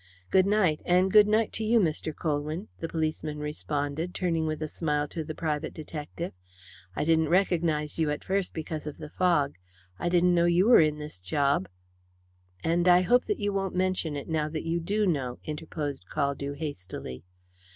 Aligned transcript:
"Good 0.31 0.47
night, 0.47 0.81
and 0.83 1.11
good 1.13 1.27
night 1.27 1.53
to 1.53 1.63
you, 1.63 1.79
Mr. 1.79 2.11
Colwyn," 2.11 2.69
the 2.79 2.87
policeman 2.87 3.37
responded, 3.37 4.15
turning 4.15 4.47
with 4.47 4.59
a 4.63 4.67
smile 4.67 5.07
to 5.09 5.23
the 5.23 5.35
private 5.35 5.75
detective. 5.75 6.33
"I 6.95 7.03
didn't 7.03 7.29
recognize 7.29 7.99
you 7.99 8.09
at 8.09 8.23
first 8.23 8.51
because 8.51 8.87
of 8.87 8.97
the 8.97 9.11
fog. 9.11 9.57
I 9.99 10.09
didn't 10.09 10.33
know 10.33 10.45
you 10.45 10.67
were 10.67 10.81
in 10.81 10.97
this 10.97 11.19
job." 11.19 11.67
"And 12.63 12.87
I 12.87 13.01
hope 13.01 13.25
that 13.25 13.37
you 13.39 13.53
won't 13.53 13.75
mention 13.75 14.15
it, 14.15 14.27
now 14.27 14.49
that 14.49 14.65
you 14.65 14.79
do 14.79 15.05
know," 15.05 15.37
interposed 15.45 16.05
Caldew 16.11 16.53
hastily. 16.57 17.23